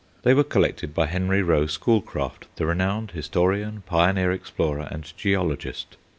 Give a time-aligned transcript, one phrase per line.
[0.23, 5.95] They were collected by Henry Rowe Schoolcraft, the reknowned historian, pioneer explorer, and geologist.